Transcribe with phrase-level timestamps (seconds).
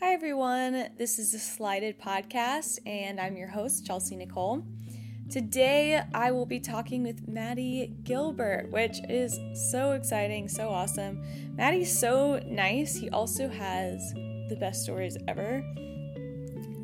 [0.00, 0.88] Hi, everyone.
[0.98, 4.64] This is the Slided Podcast, and I'm your host, Chelsea Nicole.
[5.30, 9.38] Today, I will be talking with Maddie Gilbert, which is
[9.70, 11.22] so exciting, so awesome.
[11.56, 12.96] Maddie's so nice.
[12.96, 14.12] He also has
[14.48, 15.62] the best stories ever.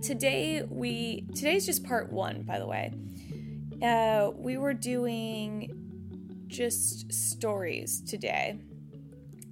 [0.01, 2.93] Today, we today's just part one, by the way.
[3.83, 5.75] Uh, we were doing
[6.47, 8.59] just stories today,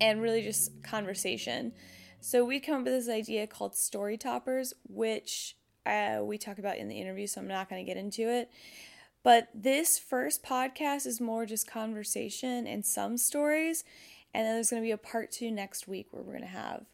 [0.01, 1.73] and really just conversation.
[2.21, 6.77] So we come up with this idea called story toppers, which uh, we talk about
[6.77, 8.51] in the interview, so I'm not going to get into it.
[9.23, 13.85] But this first podcast is more just conversation and some stories.
[14.33, 16.49] And then there's going to be a part two next week where we're going to
[16.49, 16.85] have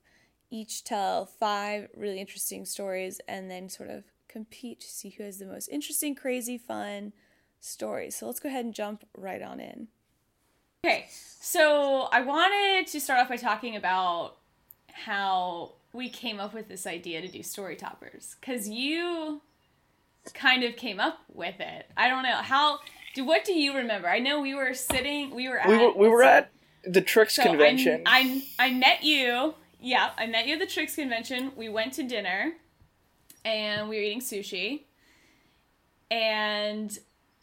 [0.51, 5.39] each tell five really interesting stories and then sort of compete to see who has
[5.39, 7.13] the most interesting, crazy, fun
[7.61, 8.17] stories.
[8.17, 9.89] So let's go ahead and jump right on in.
[10.85, 14.39] Okay, so I wanted to start off by talking about
[14.93, 19.41] how we came up with this idea to do story toppers because you
[20.35, 21.91] kind of came up with it.
[21.97, 22.79] I don't know how.
[23.15, 24.09] Do what do you remember?
[24.09, 25.35] I know we were sitting.
[25.35, 25.69] We were at.
[25.69, 26.51] We were, we were at
[26.85, 28.03] the Tricks so convention.
[28.07, 29.55] I, I I met you.
[29.81, 31.53] Yeah, I met you at the Tricks convention.
[31.57, 32.53] We went to dinner,
[33.45, 34.83] and we were eating sushi.
[36.11, 36.99] And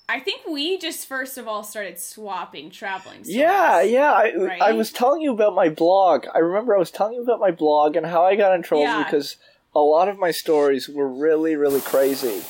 [0.10, 3.24] I think we just first of all started swapping traveling.
[3.24, 4.12] Stories, yeah, yeah.
[4.12, 4.62] I, right?
[4.62, 6.26] I was telling you about my blog.
[6.34, 8.84] I remember I was telling you about my blog and how I got in trouble
[8.86, 9.04] Yeah.
[9.04, 9.38] because
[9.76, 12.42] a lot of my stories were really, really crazy.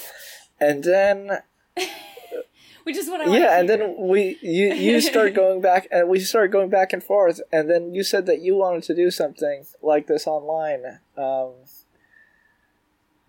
[0.58, 1.40] And then,
[2.84, 3.78] Which is what I yeah, and hear.
[3.78, 7.42] then we you you start going back, and we start going back and forth.
[7.52, 11.00] And then you said that you wanted to do something like this online.
[11.18, 11.52] Um,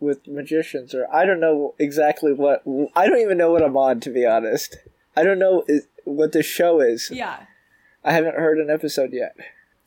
[0.00, 2.62] with magicians, or I don't know exactly what.
[2.96, 4.76] I don't even know what I'm on, to be honest.
[5.16, 7.10] I don't know is, what this show is.
[7.10, 7.44] yeah.
[8.02, 9.36] I haven't heard an episode yet.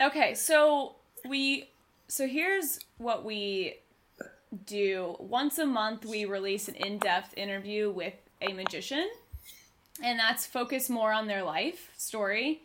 [0.01, 0.95] Okay, so
[1.27, 1.69] we
[2.07, 3.79] so here's what we
[4.65, 5.15] do.
[5.19, 9.09] Once a month we release an in-depth interview with a magician
[10.03, 12.61] and that's focused more on their life story.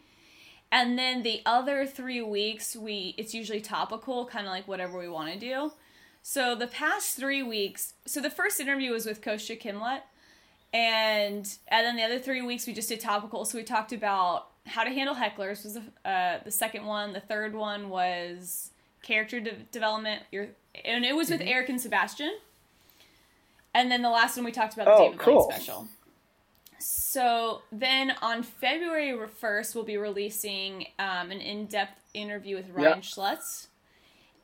[0.70, 5.08] And then the other 3 weeks we it's usually topical, kind of like whatever we
[5.08, 5.72] want to do.
[6.30, 10.02] So the past 3 weeks, so the first interview was with Kosha Kimlet
[10.74, 13.46] and and then the other three weeks we just did topical.
[13.46, 17.14] So we talked about how to handle hecklers was the, uh, the second one.
[17.14, 18.72] The third one was
[19.02, 20.24] character de- development.
[20.30, 20.48] Your
[20.84, 21.48] and it was with Mm-hmm.
[21.48, 22.36] Eric and Sebastian.
[23.72, 25.46] And then the last one we talked about the Oh, David cool.
[25.46, 25.88] Blaine special.
[26.78, 32.98] So then on February 1st, we'll be releasing um, an in depth interview with Ryan
[32.98, 33.00] Yeah.
[33.00, 33.67] Schlutz.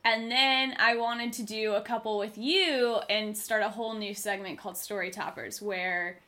[0.05, 4.13] And then I wanted to do a couple with you and start a whole new
[4.13, 6.19] segment called Story Toppers where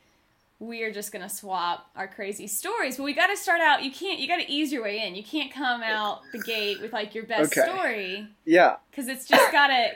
[0.60, 2.98] we are just gonna swap our crazy stories.
[2.98, 5.14] But we gotta start out you can't you gotta ease your way in.
[5.14, 7.70] You can't come out the gate with like your best Okay.
[7.72, 8.28] story.
[8.46, 9.90] Yeah, Because it's just gotta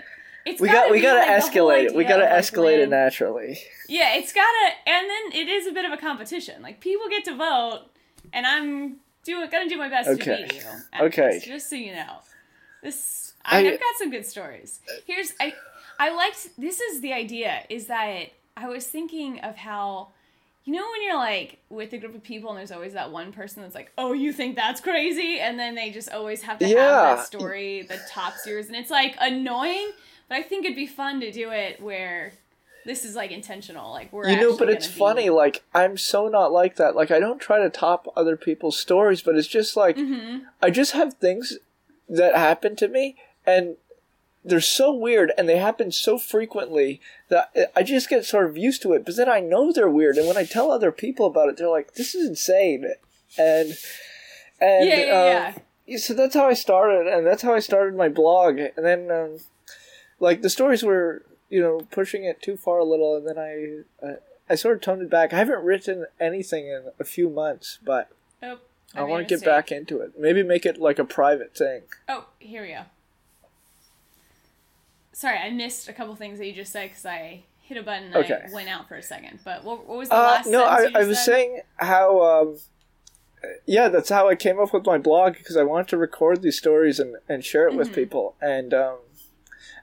[0.46, 1.96] it's we gotta we gotta like, escalate it.
[1.96, 3.60] We gotta like, escalate it naturally.
[3.90, 6.62] yeah, it's gotta, and then it is a bit of a competition.
[6.62, 7.86] Like people get to vote,
[8.34, 10.46] and I'm doing gonna do my best Okay.
[10.48, 11.06] to beat you.
[11.08, 11.42] Okay.
[11.44, 12.18] just so you know,
[12.84, 14.80] this I, have got some good stories.
[15.06, 15.54] Here's I
[16.00, 20.10] I liked this is the idea is that I was thinking of how.
[20.64, 23.34] You know when you're like with a group of people and there's always that one
[23.34, 26.68] person that's like, "Oh, you think that's crazy?" and then they just always have to
[26.68, 26.76] have
[27.18, 29.90] that story that tops yours and it's like annoying,
[30.30, 32.34] but I think it'd be fun to do it where
[32.86, 35.30] this is like intentional, like we're You know, but it's be- funny.
[35.32, 36.96] Like I'm so not like that.
[36.96, 40.46] Like I don't try to top other people's stories, but it's just like Mm-hmm.
[40.62, 41.58] I just have things
[42.08, 43.16] that happen to me,
[43.46, 43.78] and
[44.44, 48.82] they're so weird, and they happen so frequently that I just get sort of used
[48.82, 49.06] to it.
[49.06, 51.70] But then I know they're weird, and when I tell other people about it, they're
[51.70, 52.86] like, "This is insane,"
[53.38, 53.78] and
[54.60, 55.98] and Yeah, yeah, um, yeah.
[55.98, 58.60] so that's how I started, and that's how I started my blog.
[58.60, 59.38] And then, um,
[60.20, 64.06] like the stories were, you know, pushing it too far a little, and then I,
[64.06, 64.16] uh,
[64.50, 65.34] I sort of toned it back.
[65.34, 68.10] I haven't written anything in a few months, but
[68.44, 68.60] Oh,
[68.96, 70.20] I, a want to get back into it.
[70.20, 71.84] Maybe make it like a private thing.
[72.10, 72.84] Oh, here we go.
[75.14, 78.06] Sorry, I missed a couple things that you just said because I hit a button
[78.06, 78.42] and Okay.
[78.50, 79.40] I went out for a second.
[79.44, 80.48] But what, what was the Uh, last?
[80.48, 81.26] no, I, you I was said?
[81.26, 82.58] saying how, um,
[83.66, 86.58] yeah, that's how I came up with my blog because I wanted to record these
[86.58, 87.96] stories and, and share it with Mhm.
[87.96, 88.98] people, and um,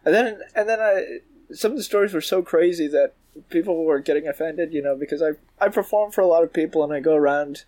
[0.05, 1.19] and then and then I
[1.53, 3.15] some of the stories were so crazy that
[3.49, 6.85] people were getting offended, you know, because I I perform for a lot of people
[6.85, 7.65] and I go around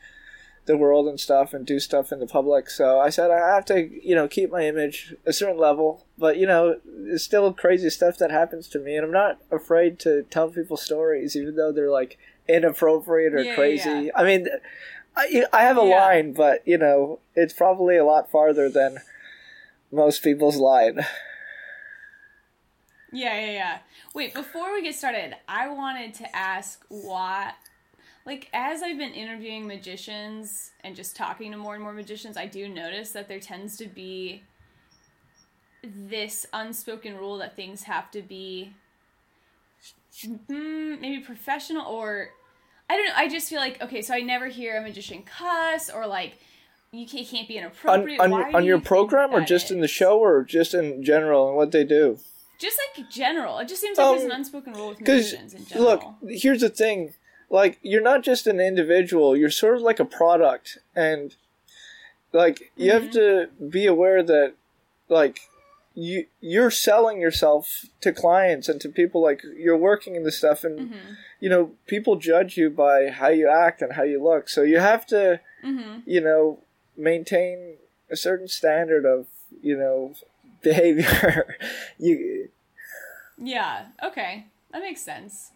[0.70, 2.70] the world and stuff and do stuff in the public.
[2.70, 6.36] So I said I have to, you know, keep my image a certain level, but
[6.38, 6.76] you know,
[7.06, 10.76] it's still crazy stuff that happens to me, and I'm not afraid to tell people
[10.76, 12.18] stories, even though they're like
[12.48, 13.90] inappropriate or Yeah, crazy.
[13.90, 14.10] yeah.
[14.14, 14.46] I mean,
[15.16, 16.00] I, I have a Yeah.
[16.00, 18.98] line, but you know, it's probably a lot farther than
[19.90, 21.00] most people's line.
[23.12, 23.78] Yeah, yeah, yeah.
[24.14, 27.52] Wait, before we get started, I wanted to ask why
[28.26, 32.46] like as I've been interviewing magicians and just talking to more and more magicians, I
[32.46, 34.42] do notice that there tends to be
[35.82, 38.74] this unspoken rule that things have to be
[40.24, 42.30] mm, maybe professional or
[42.90, 43.14] I don't know.
[43.16, 46.34] I just feel like okay, so I never hear a magician cuss or like
[46.92, 48.20] you can't, can't be inappropriate.
[48.20, 49.70] On, on, on your program or just is?
[49.70, 52.18] in the show or just in general and what they do?
[52.58, 53.58] Just like general.
[53.58, 56.16] It just seems like um, there's an unspoken rule with magicians in general.
[56.20, 57.14] Look, here's the thing
[57.50, 61.34] like you're not just an individual you're sort of like a product and
[62.32, 63.02] like you mm-hmm.
[63.02, 64.54] have to be aware that
[65.08, 65.40] like
[65.94, 70.62] you you're selling yourself to clients and to people like you're working in this stuff
[70.62, 71.12] and mm-hmm.
[71.40, 74.78] you know people judge you by how you act and how you look so you
[74.78, 75.98] have to mm-hmm.
[76.06, 76.58] you know
[76.96, 77.74] maintain
[78.10, 79.26] a certain standard of
[79.62, 80.14] you know
[80.62, 81.56] behavior
[81.98, 82.48] you
[83.36, 85.50] yeah okay that makes sense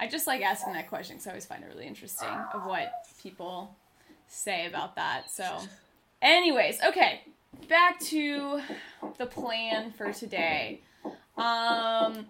[0.00, 2.90] I just like asking that question because I always find it really interesting of what
[3.22, 3.76] people
[4.28, 5.30] say about that.
[5.30, 5.58] So,
[6.22, 7.20] anyways, okay,
[7.68, 8.62] back to
[9.18, 10.80] the plan for today.
[11.36, 12.26] Um,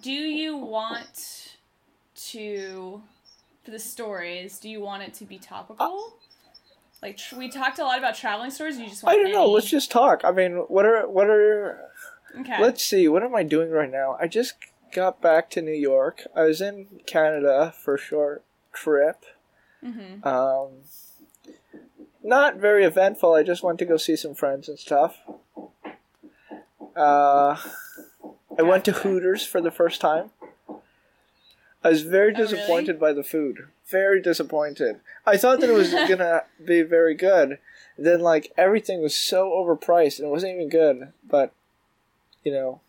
[0.00, 1.56] do you want
[2.30, 3.02] to
[3.64, 4.60] for the stories?
[4.60, 6.14] Do you want it to be topical?
[7.02, 8.78] Like we talked a lot about traveling stories.
[8.78, 9.34] You just want I don't any...
[9.34, 9.50] know.
[9.50, 10.20] Let's just talk.
[10.24, 11.88] I mean, what are what are?
[12.38, 12.62] Okay.
[12.62, 13.08] Let's see.
[13.08, 14.16] What am I doing right now?
[14.20, 14.54] I just
[14.92, 16.26] got back to New York.
[16.36, 19.24] I was in Canada for a short trip.
[19.84, 20.26] Mm-hmm.
[20.26, 20.68] Um,
[22.22, 23.34] not very eventful.
[23.34, 25.18] I just went to go see some friends and stuff.
[26.94, 27.56] Uh,
[28.58, 30.30] I went to Hooters for the first time.
[31.84, 33.00] I was very disappointed oh, really?
[33.00, 33.68] by the food.
[33.86, 35.00] Very disappointed.
[35.26, 37.58] I thought that it was gonna be very good.
[37.98, 41.12] Then, like everything was so overpriced and it wasn't even good.
[41.28, 41.52] But
[42.44, 42.81] you know,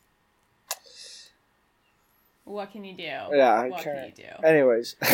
[2.45, 3.03] what can you do?
[3.03, 4.45] Yeah, I what can you do?
[4.45, 4.95] Anyways.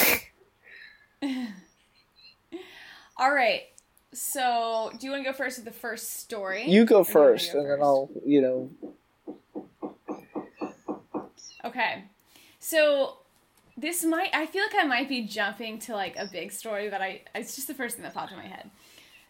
[3.17, 3.63] All right.
[4.13, 6.67] So, do you want to go first with the first story?
[6.67, 7.79] You go first, go and first?
[7.79, 8.71] then I'll, you know.
[11.63, 12.05] Okay.
[12.59, 13.17] So,
[13.77, 17.01] this might, I feel like I might be jumping to like a big story, but
[17.01, 18.71] I, it's just the first thing that popped in my head.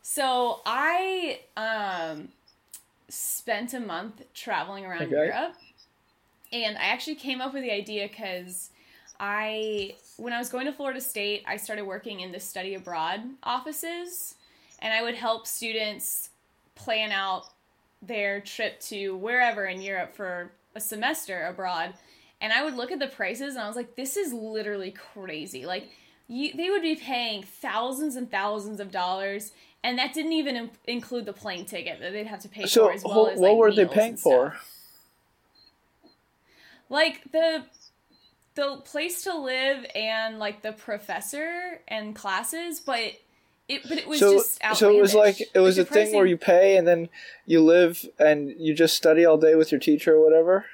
[0.02, 2.30] So, I, um,
[3.10, 5.12] spent a month traveling around okay.
[5.12, 5.56] Europe
[6.52, 8.72] and I actually came up with the idea because
[9.20, 13.22] I, when I was going to Florida State, I started working in the study abroad
[13.44, 14.36] offices,
[14.80, 16.30] and I would help students
[16.76, 17.46] plan out
[18.02, 21.94] their trip to wherever in Europe for a semester abroad.
[22.42, 25.66] And I would look at the prices, and I was like, this is literally crazy.
[25.66, 25.90] Like,
[26.30, 29.52] you, they would be paying thousands and thousands of dollars,
[29.84, 32.94] and that didn't even include the plane ticket that they'd have to pay so for
[32.94, 34.56] as well as like, what were they paying for?
[36.90, 37.64] Like the
[38.56, 43.14] the place to live and like the professor and classes, but
[43.68, 44.80] it but it was so, just outlandish.
[44.80, 47.10] So it was like it was like a thing where you pay and then
[47.46, 50.66] you live and you just study all day with your teacher or whatever.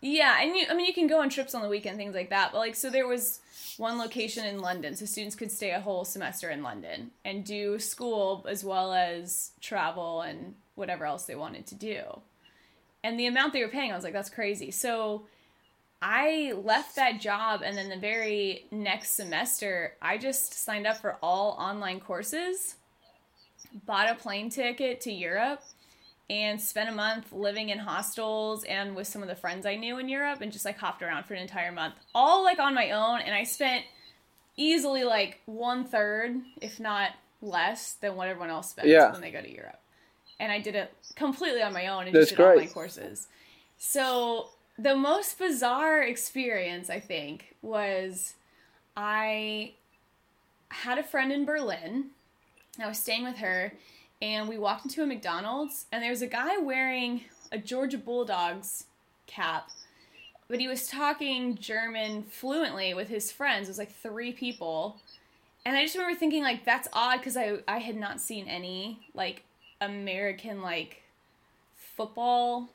[0.00, 2.30] Yeah, and you I mean you can go on trips on the weekend things like
[2.30, 3.40] that, but like so there was
[3.78, 7.78] one location in London, so students could stay a whole semester in London and do
[7.78, 12.20] school as well as travel and whatever else they wanted to do
[13.06, 14.72] and the amount they were paying, I was like, that's crazy.
[14.72, 15.26] So
[16.02, 21.16] I left that job, and then the very next semester, I just signed up for
[21.22, 22.74] all online courses,
[23.86, 25.62] bought a plane ticket to Europe,
[26.28, 29.98] and spent a month living in hostels and with some of the friends I knew
[29.98, 32.90] in Europe, and just like hopped around for an entire month, all like on my
[32.90, 33.20] own.
[33.20, 33.84] And I spent
[34.56, 39.12] easily like one third, if not less, than what everyone else spends yeah.
[39.12, 39.78] when they go to Europe
[40.38, 42.56] and I did it completely on my own and That's just did great.
[42.56, 43.28] online courses.
[43.78, 48.34] So the most bizarre experience I think was
[48.96, 49.72] I
[50.70, 52.06] had a friend in Berlin.
[52.82, 53.72] I was staying with her
[54.20, 58.84] and we walked into a McDonald's and there was a guy wearing a Georgia Bulldogs
[59.26, 59.70] cap.
[60.48, 63.66] But he was talking German fluently with his friends.
[63.66, 64.96] It was like three people.
[65.64, 69.00] And I just remember thinking like that's odd because I I had not seen any
[69.12, 69.42] like
[69.80, 71.02] American like
[71.74, 72.68] football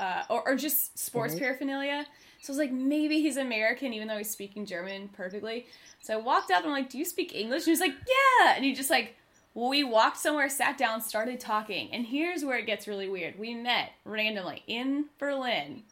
[0.00, 1.44] uh, or, or just sports mm-hmm.
[1.44, 2.06] paraphernalia.
[2.40, 5.66] So I was like, maybe he's American, even though he's speaking German perfectly.
[6.00, 7.62] So I walked up and I'm like, Do you speak English?
[7.62, 8.54] And he was like, Yeah.
[8.56, 9.16] And he just like,
[9.54, 11.88] well, we walked somewhere, sat down, started talking.
[11.92, 13.36] And here's where it gets really weird.
[13.38, 15.82] We met randomly in Berlin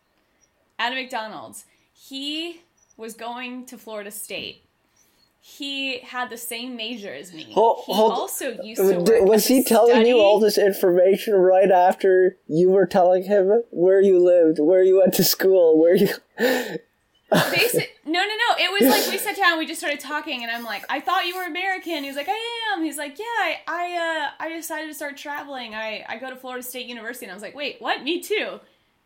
[0.79, 1.65] at a McDonald's.
[1.93, 2.61] He
[2.97, 4.66] was going to Florida State.
[5.49, 7.47] He had the same major as me.
[7.53, 11.35] Hold- he hold- also used to work was he telling study- you all this information
[11.35, 15.95] right after you were telling him where you lived, where you went to school, where
[15.95, 16.09] you?
[17.33, 18.57] Basi- no, no, no.
[18.59, 21.27] It was like we sat down, we just started talking, and I'm like, I thought
[21.27, 22.03] you were American.
[22.03, 22.83] He's like, I am.
[22.83, 25.77] He's like, yeah, I, I, uh, I decided to start traveling.
[25.77, 28.03] I, I go to Florida State University, and I was like, wait, what?
[28.03, 28.59] Me too.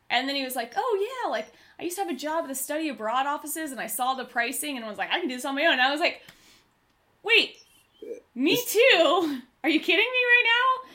[0.09, 2.49] And then he was like, oh yeah, like I used to have a job at
[2.49, 5.35] the study abroad offices, and I saw the pricing, and was like, I can do
[5.35, 5.73] this on my own.
[5.73, 6.21] And I was like,
[7.23, 7.57] wait,
[8.35, 9.41] me too.
[9.65, 10.91] Are you kidding me right now?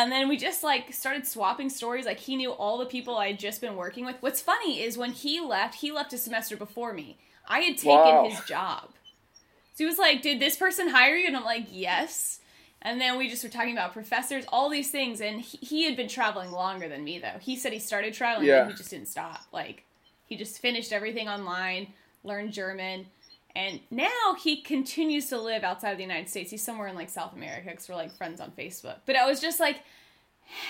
[0.00, 2.04] And then we just like started swapping stories.
[2.04, 4.16] Like he knew all the people I had just been working with.
[4.20, 7.16] What's funny is when he left, he left a semester before me.
[7.48, 8.28] I had taken Wow.
[8.28, 8.90] his job.
[9.74, 11.26] So he was like, Did this person hire you?
[11.26, 12.40] And I'm like, Yes.
[12.82, 15.20] And then we just were talking about professors, all these things.
[15.22, 17.38] And he, he had been traveling longer than me, though.
[17.40, 18.62] He said he started traveling Yeah.
[18.62, 19.40] and he just didn't stop.
[19.52, 19.84] Like,
[20.28, 21.88] he just finished everything online,
[22.22, 23.06] learned German.
[23.56, 26.50] And now he continues to live outside of the United States.
[26.50, 28.98] He's somewhere in like South America because we're like friends on Facebook.
[29.06, 29.78] But I was just like,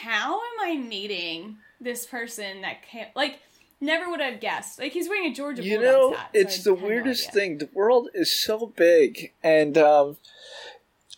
[0.02, 3.40] how am I meeting this person that can't like
[3.80, 4.78] never would have guessed.
[4.78, 6.30] Like he's wearing a Georgia You Bulldogs know, hat.
[6.34, 7.58] so it's the had no weirdest thing.
[7.58, 10.16] The world is so big, and um,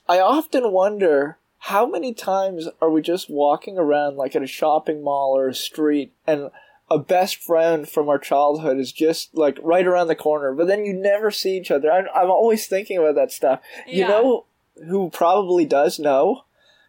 [0.09, 5.03] I often wonder how many times are we just walking around like at a shopping
[5.03, 6.51] mall or a street, and
[6.91, 10.85] a best friend from our childhood is just like right around the corner, but then
[10.85, 11.91] you never see each other.
[11.91, 13.61] I'm, I'm always thinking about that stuff.
[13.87, 14.47] You know
[14.89, 16.45] who probably does know?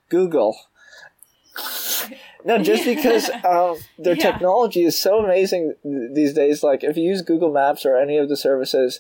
[0.10, 0.58] Google.
[2.44, 4.32] No, just because um, their Yeah.
[4.32, 6.64] technology is so amazing these days.
[6.64, 9.00] Like, if you use Google Maps or any of the services,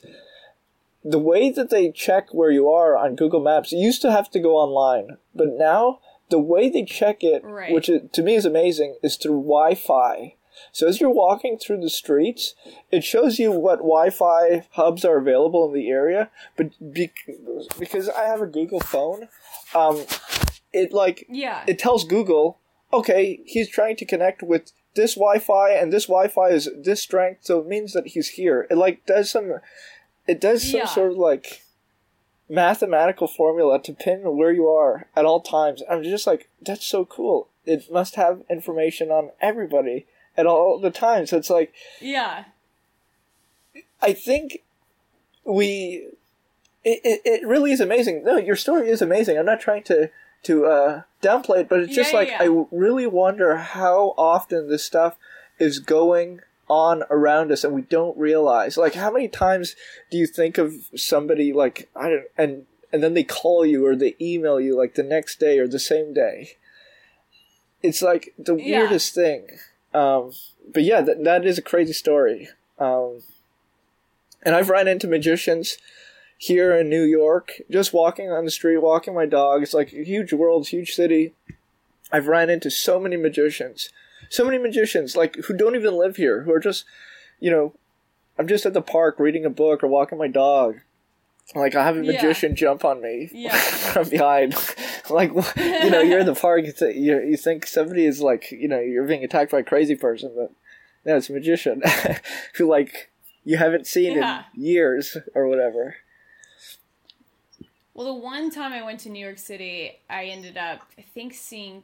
[1.04, 4.30] the way that they check where you are on Google Maps, you used to have
[4.32, 7.74] to go online, but now the way they check it, Right.
[7.74, 10.36] which is, to me is amazing, is through Wi-Fi.
[10.72, 12.56] So as you're walking through the streets,
[12.92, 16.30] it shows you what Wi-Fi hubs are available in the area.
[16.56, 17.12] But be-
[17.78, 19.28] because I have a Google phone,
[19.76, 20.06] um,
[20.72, 21.64] it like Yeah.
[21.68, 22.58] it tells Google,
[22.94, 27.60] okay, he's trying to connect with this Wi-Fi, and this Wi-Fi is this strength, so
[27.60, 28.68] it means that he's here.
[28.70, 29.60] It like does some,
[30.28, 30.86] it does some Yeah.
[30.86, 31.64] sort of like
[32.50, 35.82] mathematical formula to pin where you are at all times.
[35.90, 37.48] I'm just like, that's so cool.
[37.66, 40.06] It must have information on everybody
[40.38, 41.30] at all the times.
[41.30, 42.46] So it's like, yeah.
[44.02, 44.64] I think
[45.44, 46.08] we
[46.84, 48.24] it, it, it really is amazing.
[48.24, 49.38] No, your story is amazing.
[49.38, 50.10] I'm not trying to
[50.44, 54.70] to uh, downplay it, but it's just Yeah, like yeah, I really wonder how often
[54.70, 55.16] this stuff
[55.60, 58.78] is going on around us and we don't realize.
[58.78, 59.76] Like, how many times
[60.10, 63.96] do you think of somebody like I don't and and then they call you or
[63.96, 66.58] they email you like the next day or the same day?
[67.84, 68.80] It's like the Yeah.
[68.80, 69.48] weirdest thing.
[69.94, 70.32] Um,
[70.74, 72.50] but yeah, that, that is a crazy story.
[72.80, 73.22] Um,
[74.44, 75.78] and I've run into magicians
[76.38, 79.62] here in New York, just walking on the street, walking my dog.
[79.62, 81.34] It's like a huge world, huge city.
[82.12, 83.90] I've ran into so many magicians,
[84.30, 86.84] so many magicians, like who don't even live here, who are just,
[87.40, 87.74] you know,
[88.40, 90.80] I'm just at the park reading a book or walking my dog.
[91.56, 92.14] Like I have a Yeah.
[92.14, 93.56] magician jump on me Yeah.
[93.94, 94.56] from behind,
[95.10, 96.66] like you know, you're in the park.
[96.82, 100.32] You you think somebody is like, you know, you're being attacked by a crazy person,
[100.36, 100.52] but
[101.06, 101.82] no, it's a magician
[102.56, 103.10] who like
[103.44, 104.44] you haven't seen Yeah.
[104.56, 105.96] in years or whatever.
[107.94, 111.34] Well, the one time I went to New York City, I ended up, I think,
[111.34, 111.84] seeing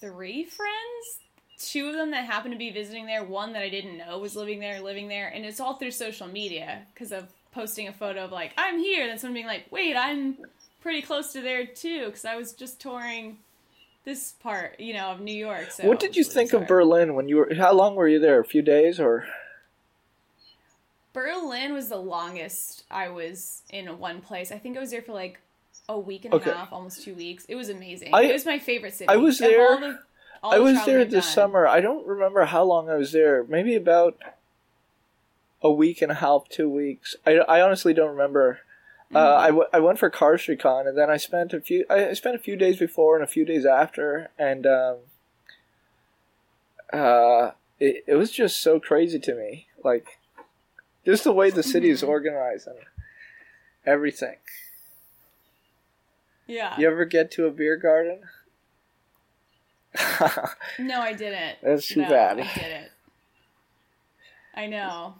[0.00, 1.18] three friends.
[1.58, 3.22] Two of them that happened to be visiting there.
[3.22, 6.26] One that I didn't know was living there, living there, and it's all through social
[6.26, 9.66] media because of posting a photo of like I'm here, and then someone being like,
[9.70, 10.38] "Wait, I'm
[10.80, 13.38] pretty close to there too," because I was just touring
[14.04, 15.70] this part, you know, of New York.
[15.70, 16.66] So what did you think of.
[16.66, 17.54] Berlin when you were?
[17.54, 18.40] How long were you there?
[18.40, 19.26] A few days or?
[21.12, 24.50] Berlin was the longest I was in one place.
[24.50, 25.38] I think I was there for like
[25.88, 27.44] a week and a half, almost two weeks.
[27.46, 28.14] It was amazing.
[28.14, 29.08] I- it was my favorite city.
[29.08, 29.98] I was there- all the-
[30.42, 31.34] all I was there this done.
[31.34, 31.66] summer.
[31.66, 33.44] I don't remember how long I was there.
[33.44, 34.16] Maybe about
[35.62, 37.14] a week and a half, two weeks.
[37.26, 38.60] I, I honestly don't remember.
[39.14, 39.42] Uh, Mm-hmm.
[39.42, 42.38] I, w- I went for Cardistry-Con and then I spent a few I spent a
[42.38, 44.96] few days before and a few days after and um,
[46.92, 50.18] uh, it, it was just so crazy to me like
[51.04, 52.08] just the way the city is Mhm.
[52.08, 52.78] organized and
[53.84, 54.36] everything.
[56.46, 56.78] Yeah.
[56.80, 58.20] You ever get to a beer garden?
[60.78, 61.58] No, I didn't.
[61.62, 62.40] That's too no, bad.
[62.40, 62.90] I didn't.
[64.54, 65.16] I know.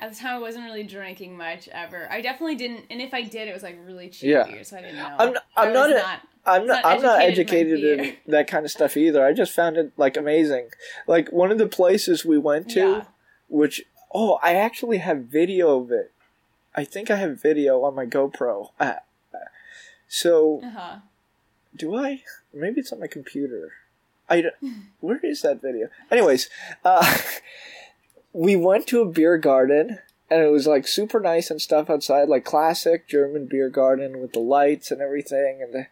[0.00, 2.06] At the time, I wasn't really drinking much ever.
[2.10, 4.44] I definitely didn't, and if I did, it was like really cheap Yeah.
[4.44, 5.16] beer, so I didn't know.
[5.18, 6.82] I'm- I'm not a- I'm not.
[6.82, 9.24] not I'm not educated in in that kind of stuff either.
[9.24, 10.70] I just found it like amazing.
[11.06, 13.04] Like one of the places we went to, Yeah.
[13.48, 16.12] which oh, I actually have video of it.
[16.74, 18.70] I think I have video on my GoPro.
[18.80, 18.94] Uh,
[20.06, 20.96] so Uh-huh.
[21.76, 22.22] do I?
[22.54, 23.72] Maybe it's on my computer.
[24.30, 24.44] I
[25.00, 25.88] where is that video?
[26.10, 26.48] Anyways,
[26.84, 27.04] uh,
[28.32, 29.98] we went to a beer garden
[30.30, 34.32] and it was like super nice and stuff outside, like classic German beer garden with
[34.34, 35.86] the lights and everything, and the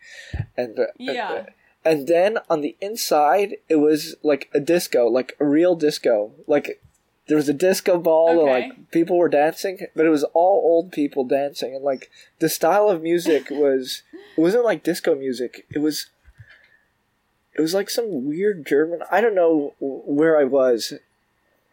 [0.56, 1.32] and the, Yeah.
[1.34, 1.48] and,
[1.84, 6.80] and then on the inside it was like a disco, like a real disco, like.
[7.28, 10.92] There was a disco ball, and like people were dancing, but it was all old
[10.92, 14.04] people dancing, and like the style of music was
[14.36, 15.66] it wasn't like disco music.
[15.74, 16.06] It was
[17.52, 19.00] it was like some weird German.
[19.10, 20.92] I don't know where I was.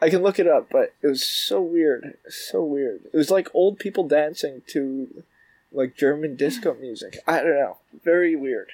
[0.03, 3.05] I can look it up, but it was so weird, so weird.
[3.05, 5.23] It was like old people dancing to
[5.71, 7.17] like German disco music.
[7.25, 8.71] I don't know, very weird.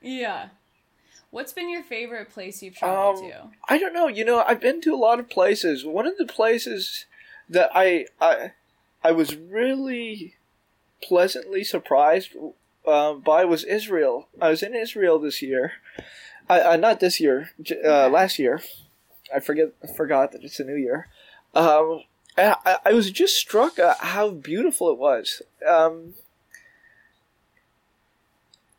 [0.00, 0.48] Yeah.
[1.30, 3.50] What's been your favorite place you've traveled Um, to?
[3.68, 4.08] I don't know.
[4.08, 5.84] You know, I've been to a lot of places.
[5.84, 7.04] One of the places
[7.50, 8.52] that I I
[9.04, 10.36] I was really
[11.02, 12.30] pleasantly surprised
[12.86, 14.28] uh, by was Israel.
[14.40, 15.72] I was in Israel this year.
[16.48, 17.50] I, uh, not this year,
[17.84, 18.62] uh, last year.
[19.34, 21.08] I forget forgot that it's a new year.
[21.54, 22.02] Um,
[22.36, 25.42] I, I was just struck at how beautiful it was.
[25.66, 26.14] Um,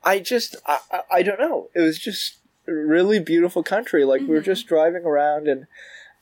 [0.04, 0.80] I just I,
[1.12, 1.70] I, don't know.
[1.74, 4.06] It was just really beautiful country.
[4.06, 4.46] Like we were Mhm.
[4.46, 5.68] just driving around and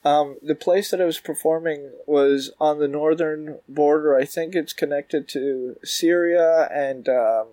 [0.04, 4.16] um, the place that I was performing was on the northern border.
[4.16, 7.48] I think it's connected to Syria and um,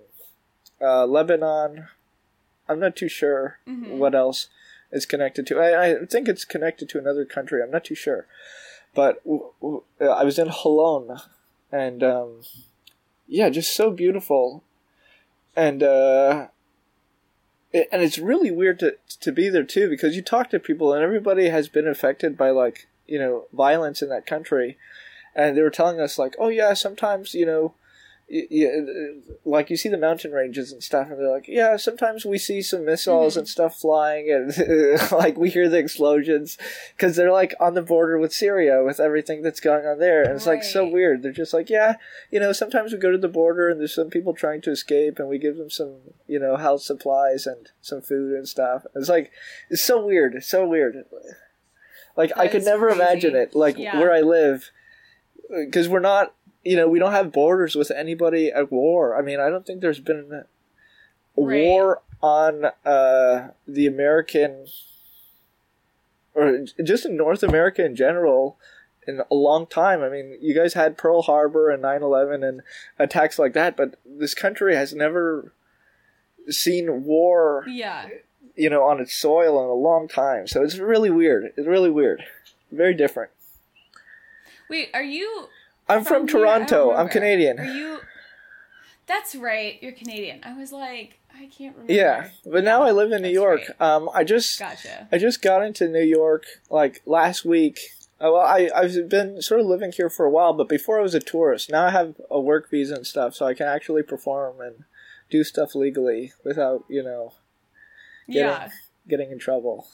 [0.80, 1.88] uh, Lebanon.
[2.68, 3.88] I'm not too sure Mhm.
[3.88, 4.48] what else
[4.94, 5.58] is connected to.
[5.58, 7.62] I, I think it's connected to another country.
[7.62, 8.26] I'm not too sure.
[8.94, 11.20] But w- w- uh, I was in Holon,
[11.72, 12.42] and um,
[13.26, 14.62] yeah, just so beautiful,
[15.56, 16.46] and uh,
[17.72, 20.94] it, and it's really weird to to be there too because you talk to people
[20.94, 24.78] and everybody has been affected by like you know violence in that country,
[25.34, 27.74] and they were telling us like, oh yeah, sometimes you know.
[28.30, 29.14] Y- y-
[29.44, 32.62] like you see the mountain ranges and stuff, and they're like, yeah, sometimes we see
[32.62, 33.38] some missiles Mhm.
[33.38, 36.56] and stuff flying, and like we hear the explosions
[36.96, 40.32] because they're like on the border with Syria with everything that's going on there, and
[40.32, 41.22] it's like so weird.
[41.22, 41.96] They're just like, yeah,
[42.30, 45.18] you know, sometimes we go to the border and there's some people trying to escape,
[45.18, 48.84] and we give them some, you know, health supplies and some food and stuff.
[48.94, 49.30] It's like
[49.70, 50.34] it's so weird.
[50.34, 51.04] It's so weird.
[52.16, 53.00] Like I could never crazy.
[53.02, 53.54] imagine it.
[53.54, 53.98] Like Yeah.
[53.98, 54.70] where I live,
[55.50, 56.34] because we're not.
[56.64, 59.16] You know, we don't have borders with anybody at war.
[59.16, 60.46] I mean, I don't think there's been a
[61.36, 61.62] Right.
[61.64, 64.66] war on uh, the American
[66.34, 68.56] or just in North America in general
[69.06, 70.02] in a long time.
[70.02, 72.62] I mean, you guys had Pearl Harbor and 9/11 and
[72.98, 75.52] attacks like that, but this country has never
[76.48, 78.08] seen war, Yeah.
[78.54, 80.46] you know, on its soil in a long time.
[80.46, 81.52] So it's really weird.
[81.56, 82.24] It's really weird.
[82.70, 83.30] Very different.
[84.70, 85.48] Wait, are you
[85.88, 86.38] I'm from, here?
[86.38, 86.92] Toronto.
[86.92, 87.08] I'm.
[87.08, 87.58] Canadian.
[87.60, 87.98] Are you
[89.06, 89.78] That's right.
[89.82, 90.40] You're Canadian.
[90.44, 91.92] I was like, I can't remember.
[91.92, 93.60] Yeah, but now I live in New York.
[93.78, 93.80] right.
[93.94, 95.08] Um, I just Gotcha.
[95.12, 97.78] I just got into New York like last week.
[98.20, 101.02] Uh, Well, I I've been sort of living here for a while, but before I
[101.02, 101.70] was a tourist.
[101.70, 104.84] Now I have a work visa and stuff, so I can actually perform and
[105.30, 107.34] do stuff legally without you know
[108.26, 108.68] getting Yeah.
[109.06, 109.86] getting in trouble.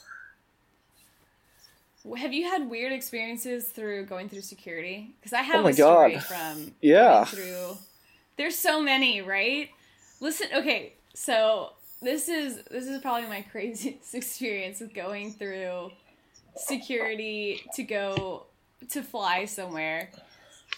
[2.16, 5.14] Have you had weird experiences through going through security?
[5.20, 6.24] Because I oh have Oh my a story God.
[6.24, 7.24] from Yeah.
[7.24, 7.76] through.
[8.36, 9.68] There's so many, right?
[10.20, 11.70] Listen, okay, so
[12.02, 15.90] this is this is probably my craziest experience with going through
[16.56, 18.46] security to go
[18.90, 20.10] to fly somewhere.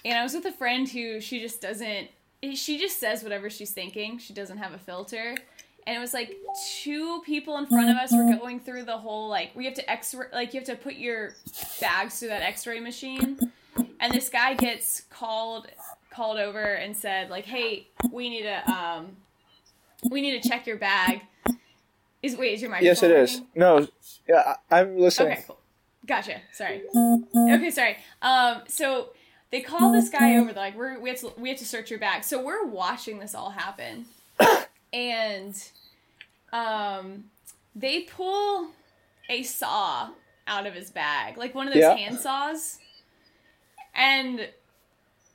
[0.05, 2.09] And I was with a friend who she just doesn't
[2.55, 4.19] she just says whatever she's thinking.
[4.19, 5.37] She doesn't have a filter.
[5.87, 6.37] And it was like
[6.81, 9.91] two people in front of us were going through the whole like we have to
[9.91, 11.35] x-ray like you have to put your
[11.81, 13.39] bags through that x-ray machine.
[14.01, 15.67] And this guy gets called
[16.11, 19.17] called over and said like, "Hey, we need to um
[20.09, 21.23] we need to check your bag."
[22.23, 23.41] Is wait, is your microphone Yes, it is.
[23.57, 23.89] No,
[24.29, 25.33] yeah, I- I'm listening.
[25.33, 25.59] Okay, cool.
[26.07, 26.41] Gotcha.
[26.53, 26.83] Sorry.
[27.37, 27.97] Okay, sorry.
[28.23, 29.09] Um, so
[29.51, 30.53] they call this guy over.
[30.53, 32.23] They're like, we're, we have to we have to search your bag.
[32.25, 34.07] So we're watching this all happen,
[34.93, 35.55] and
[36.53, 37.25] um,
[37.75, 38.69] they pull
[39.29, 40.11] a saw
[40.47, 41.97] out of his bag, like one of those Yeah.
[41.97, 42.79] hand saws,
[43.95, 44.49] and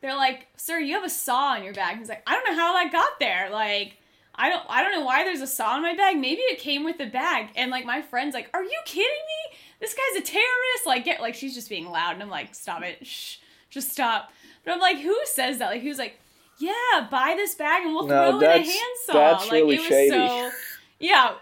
[0.01, 2.61] they're like, "Sir, you have a saw in your bag." He's like, "I don't know
[2.61, 3.49] how that got there.
[3.49, 3.97] Like,
[4.35, 6.17] I don't, I don't know why there's a saw in my bag.
[6.17, 9.05] Maybe it came with the bag." And like my friend's like, "Are you kidding
[9.51, 9.57] me?
[9.79, 12.83] This guy's a terrorist!" Like, get like she's just being loud, and I'm like, "Stop
[12.83, 13.37] it, shh,
[13.69, 14.31] just stop."
[14.63, 16.19] But I'm like, "Who says that?" Like, who's like,
[16.59, 19.13] "Yeah, buy this bag and we'll No, throw in a handsaw.
[19.13, 20.09] that's like really it was shady.
[20.11, 20.51] so,
[20.99, 21.35] yeah,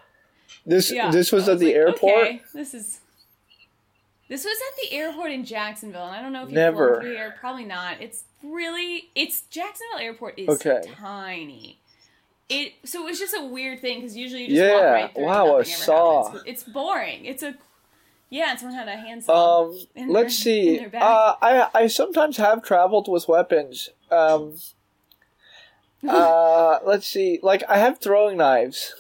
[0.66, 1.12] This yeah.
[1.12, 2.14] this was at the like, airport.
[2.28, 3.00] Okay, this is
[4.28, 6.94] This was at the airport in Jacksonville, and I don't know if you've Never.
[6.96, 7.36] flown through here.
[7.40, 8.02] Probably not.
[8.02, 10.82] It's really, it's Jacksonville Airport is Okay.
[10.96, 11.78] tiny.
[12.50, 15.24] It so it was just a weird thing because usually you just walk right through.
[15.26, 16.34] wow, ever saw.
[16.46, 17.26] It's boring.
[17.26, 17.56] It's a
[18.32, 19.66] yeah, and someone had a handsaw.
[19.70, 20.86] Um, in let's their- see.
[20.94, 23.90] Uh, I I sometimes have traveled with weapons.
[24.12, 24.58] Um,
[26.10, 27.40] uh, let's see.
[27.42, 28.94] Like I have throwing knives.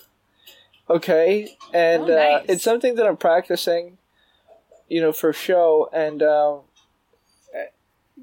[0.89, 3.97] Okay, and Oh, uh, it's something that I'm practicing.
[4.87, 6.61] You know, for show, and um,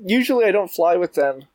[0.01, 1.47] usually I don't fly with them,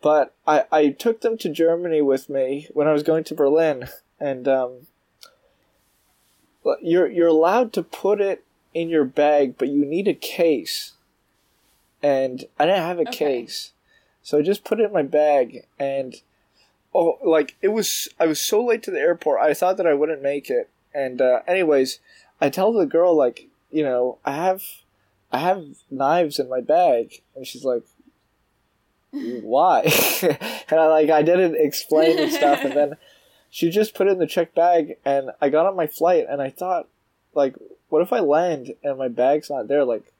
[0.00, 3.88] but I I took them to Germany with me when I was going to Berlin,
[4.18, 4.86] and um,
[6.82, 10.92] you're you're allowed to put it in your bag, but you need a case.
[12.02, 13.40] And I didn't have a Okay.
[13.40, 13.72] case.
[14.22, 16.14] So I just put it in my bag and
[16.98, 19.40] oh like it was I was so late to the airport.
[19.40, 20.68] I thought that I wouldn't make it.
[20.92, 22.00] And uh, anyways,
[22.40, 24.62] I tell the girl like, you know, I have
[25.32, 27.84] I have knives in my bag and she's like
[29.10, 29.82] why?
[30.22, 32.96] and I like I didn't explain and stuff and then
[33.50, 36.42] she just put it in the check bag and I got on my flight and
[36.42, 36.88] I thought
[37.34, 37.54] like
[37.88, 40.12] what if I land and my bag's not there like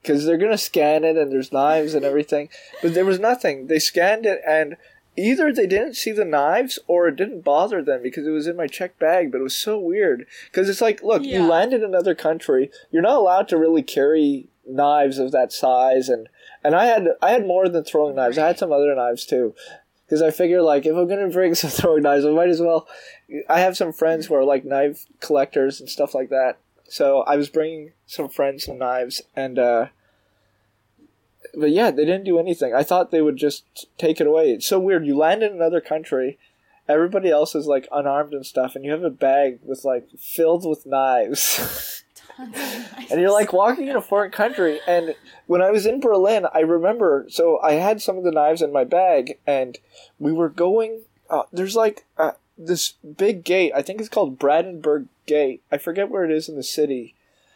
[0.00, 2.48] because they're gonna scan it and there's knives and everything
[2.82, 4.76] but there was nothing they scanned it and
[5.16, 8.56] either they didn't see the knives or it didn't bother them because it was in
[8.56, 11.40] my check bag but it was so weird because it's like look Yeah.
[11.40, 16.08] you land in another country you're not allowed to really carry knives of that size
[16.08, 16.28] and
[16.64, 19.54] and I had I had more than throwing knives I had some other knives too
[20.06, 22.86] because I figure like if I'm gonna bring some throwing knives, I might as well.
[23.48, 26.58] I have some friends who are like knife collectors and stuff like that.
[26.84, 29.86] So I was bringing some friends some knives, and uh,
[31.54, 32.74] but yeah, they didn't do anything.
[32.74, 34.52] I thought they would just take it away.
[34.52, 35.06] It's so weird.
[35.06, 36.38] You land in another country,
[36.88, 40.68] everybody else is like unarmed and stuff, and you have a bag with like filled
[40.68, 42.04] with knives.
[42.36, 43.10] Tons of knives.
[43.10, 45.14] and you're like walking in a foreign country and
[45.46, 48.72] when i was in berlin i remember so i had some of the knives in
[48.72, 49.78] my bag and
[50.18, 55.06] we were going uh, there's like uh, this big gate i think it's called brandenburg
[55.26, 57.14] gate i forget where it is in the city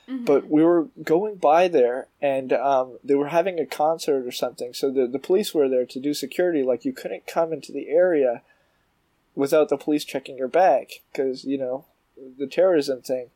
[0.09, 4.73] but we were going by there and um, they were having a concert or something
[4.73, 7.89] so the, the police were there to do security like you couldn't come into the
[7.89, 8.43] area
[9.35, 11.85] without the police checking your bag because you know
[12.39, 13.31] the terrorism thing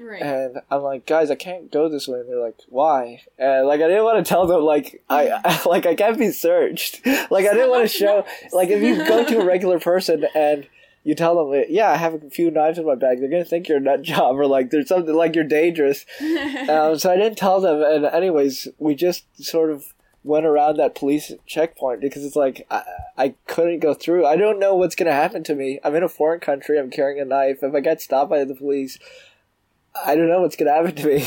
[0.00, 0.22] right.
[0.22, 2.20] and I'm like, guys, I can't go this way.
[2.20, 3.22] And they're like, why?
[3.38, 7.04] And like, I didn't want to tell them like I like I can't be searched.
[7.30, 10.66] Like I didn't want to show like if you go to a regular person and
[11.02, 13.68] you tell them, yeah, I have a few knives in my bag, they're gonna think
[13.68, 16.04] you're a nut job or like there's something like you're dangerous.
[16.68, 17.82] um, so I didn't tell them.
[17.82, 22.82] And anyways, we just sort of went around that police checkpoint because it's like I,
[23.16, 24.26] I couldn't go through.
[24.26, 25.80] I don't know what's gonna happen to me.
[25.82, 26.78] I'm in a foreign country.
[26.78, 27.62] I'm carrying a knife.
[27.62, 28.98] If I get stopped by the police.
[30.06, 31.24] I don't know what's gonna happen to me.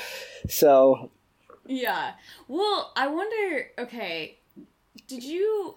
[0.48, 1.10] so
[1.66, 2.12] Yeah.
[2.46, 3.70] Well, I wonder.
[3.78, 4.38] Okay,
[5.08, 5.76] did you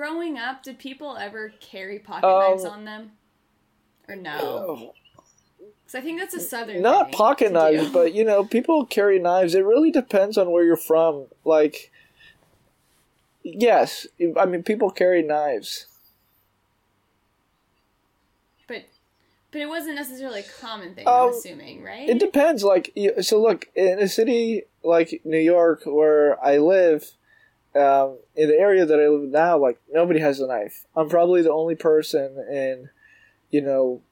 [0.00, 0.62] growing up?
[0.62, 3.10] Did people ever carry pocket knives on them,
[4.08, 4.94] or no?
[5.58, 6.80] Because I think that's a southern.
[6.80, 7.92] not pocket knives, do.
[7.92, 9.54] but you know, people carry knives.
[9.54, 11.26] It really depends on where you're from.
[11.44, 11.90] Like,
[13.42, 14.06] yes,
[14.38, 15.86] I mean, people carry knives.
[18.66, 18.84] but
[19.52, 21.06] but it wasn't necessarily a common thing.
[21.06, 22.08] I'm Um, assuming, right?
[22.08, 22.64] It depends.
[22.64, 27.10] Like, so look, in a city like New York, where I live,
[27.74, 30.86] um, in the area that I live now, like nobody has a knife.
[30.96, 32.88] I'm probably the only person and
[33.50, 34.02] you know,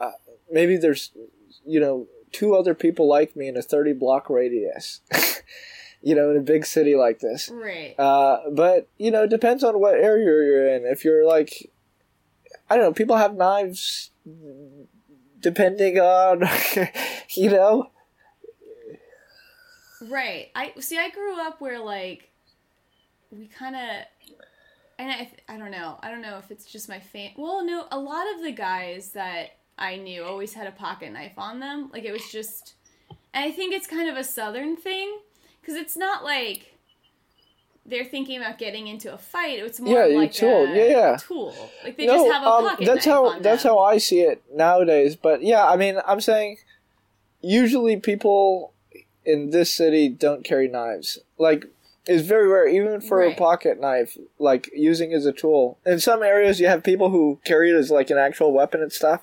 [0.00, 0.12] uh,
[0.50, 1.10] maybe there's,
[1.66, 5.00] you know, two other people like me in a 30 block radius.
[6.02, 7.50] you know, in a big city like this.
[7.52, 7.98] right.
[7.98, 10.84] Uh, but you know, it depends on what area you're in.
[10.84, 11.70] If you're like,
[12.70, 14.10] I don't know, people have knives
[15.40, 16.44] depending on,
[17.30, 17.90] you know.
[20.00, 20.50] Right.
[20.54, 20.98] I see.
[20.98, 22.30] I grew up where like
[23.30, 24.36] we kind of,
[24.98, 25.98] and I I don't know.
[26.02, 27.32] I don't know if it's just my fam.
[27.36, 27.86] Well, no.
[27.90, 31.90] A lot of the guys that I knew always had a pocket knife on them.
[31.92, 32.74] Like it was just,
[33.34, 35.18] and I think it's kind of a southern thing
[35.60, 36.74] because it's not like
[37.86, 39.58] they're thinking about getting into a fight.
[39.60, 40.66] It's more Yeah, like tool.
[40.66, 41.16] a Yeah, yeah.
[41.18, 41.54] tool.
[41.84, 43.70] Like they just have a um, pocket that's knife how on that's them.
[43.72, 45.16] how I see it nowadays.
[45.16, 46.58] But yeah, I mean, I'm saying
[47.40, 48.72] usually people
[49.24, 51.18] in this city don't carry knives.
[51.38, 51.66] Like
[52.08, 55.78] it's very rare, even for a pocket knife, like using as a tool.
[55.84, 58.90] In some areas, you have people who carry it as like an actual weapon and
[58.90, 59.22] stuff.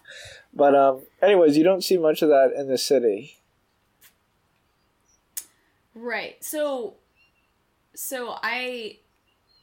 [0.53, 3.37] But um, anyways, you don't see much of that in the city.
[5.95, 6.43] Right.
[6.43, 6.95] So
[7.95, 8.99] so I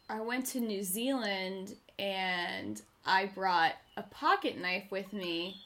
[0.08, 5.56] I went to New Zealand and I brought a pocket knife with me.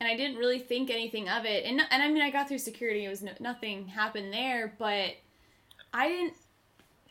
[0.00, 1.64] and I didn't really think anything of it.
[1.64, 3.04] And and I mean, I got through security.
[3.04, 5.16] It was no, nothing happened there, but
[5.92, 6.34] I didn't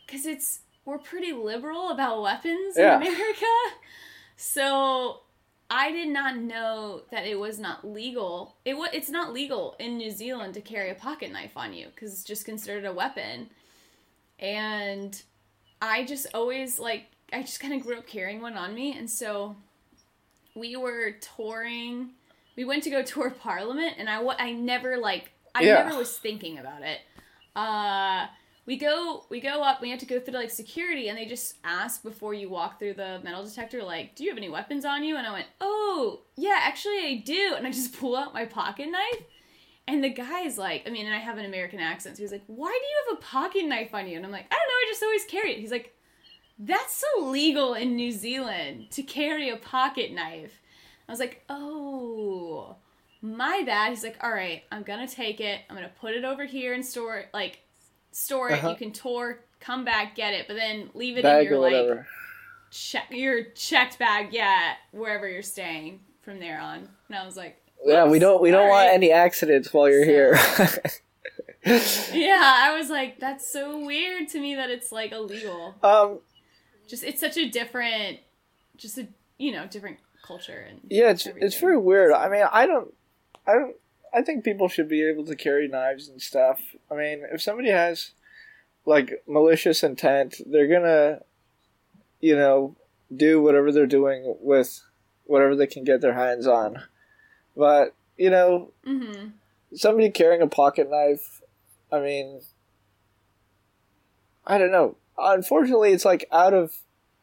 [0.06, 2.96] because it's we're pretty liberal about weapons Yeah.
[3.00, 3.46] in America.
[4.36, 5.20] So
[5.70, 8.56] I did not know that it was not legal.
[8.64, 11.86] It wa- it's not legal in New Zealand to carry a pocket knife on you
[11.94, 13.48] because it's just considered a weapon.
[14.40, 15.20] And
[15.80, 19.08] I just always like I just kind of grew up carrying one on me, and
[19.08, 19.56] so
[20.54, 22.10] we were touring.
[22.56, 25.84] We went to go tour Parliament, and I I never like I Yeah.
[25.84, 26.98] never was thinking about it.
[27.54, 28.26] Uh,
[28.66, 29.82] we go we go up.
[29.82, 32.94] We have to go through like security, and they just ask before you walk through
[32.94, 36.22] the metal detector, like, "Do you have any weapons on you?" And I went, "Oh,
[36.36, 39.24] yeah, actually I do." And I just pull out my pocket knife.
[39.86, 42.44] And the guy's like, I mean, and I have an American accent, so he's like,
[42.46, 44.74] "Why do you have a pocket knife on you?" And I'm like, "I don't know,
[44.74, 45.94] I just always carry it." He's like,
[46.58, 50.60] "That's illegal in New Zealand to carry a pocket knife."
[51.06, 52.76] I was like, "Oh,
[53.20, 55.60] my bad." He's like, "All right, I'm gonna take it.
[55.68, 57.28] I'm gonna put it over here and store it.
[57.34, 57.60] Like,
[58.14, 58.54] store it.
[58.54, 58.70] Uh-huh.
[58.70, 62.04] You can tour, come back, get it, but then leave it Bag in your like
[62.70, 64.28] check your checked bag.
[64.32, 67.60] Yeah, wherever you're staying from there on." And I was like.
[67.84, 70.82] yeah, we don't we don't want right." any accidents while you're So- here.
[72.12, 75.74] Yeah, I was like, that's so weird to me that it's like illegal.
[75.82, 76.18] um,
[76.86, 78.18] Just it's such a different,
[78.76, 82.12] just a you know different culture and yeah, it's it's very weird.
[82.12, 82.92] I mean, I don't,
[83.46, 83.76] I don't,
[84.14, 86.60] I think people should be able to carry knives and stuff.
[86.90, 88.12] I mean, if somebody has
[88.86, 91.20] like malicious intent, they're gonna,
[92.20, 92.76] you know,
[93.14, 94.82] do whatever they're doing with
[95.24, 96.82] whatever they can get their hands on.
[97.56, 99.28] But you know, hmm
[99.74, 101.42] somebody carrying a pocket knife,
[101.90, 102.40] I mean,
[104.46, 104.96] I don't know.
[105.18, 106.78] Unfortunately, it's like out of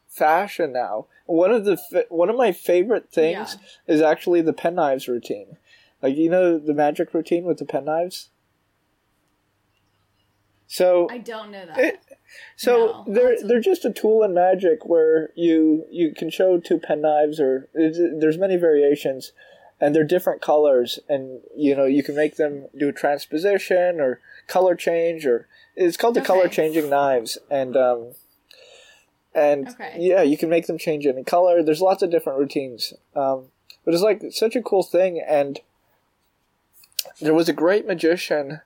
[0.08, 1.06] fashion now.
[1.26, 5.56] One of the one of my favorite things is actually the pen knives routine.
[6.02, 8.28] Like you know the magic routine with the pen knives.
[10.66, 11.78] So I don't know that.
[11.78, 12.00] it,
[12.56, 16.78] so No, they're they're just a tool in magic where you you can show two
[16.78, 19.32] pen knives or there's many variations,
[19.80, 24.74] and they're different colors, and you know you can make them do transposition or color
[24.74, 28.12] change or it's called the color changing knives, and um,
[29.34, 29.96] and Okay.
[29.98, 31.62] yeah, you can make them change any color.
[31.62, 33.46] There's lots of different routines, um,
[33.84, 35.60] but it's like such a cool thing, and
[37.20, 38.60] there was a great magician.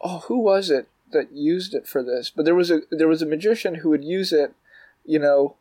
[0.00, 2.30] Oh, who was it that used it for this?
[2.30, 4.54] But there was a there was a magician who would use it,
[5.04, 5.56] you know,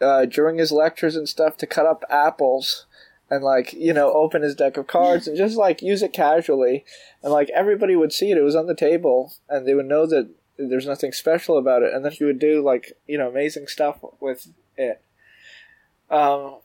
[0.00, 2.86] uh, during his lectures and stuff to cut up apples
[3.30, 6.84] and like you know open his deck of cards and just like use it casually
[7.24, 10.06] and like everybody would see it it was on the table and they would know
[10.06, 13.66] that there's nothing special about it and then he would do like you know amazing
[13.66, 15.02] stuff with it
[16.08, 16.58] um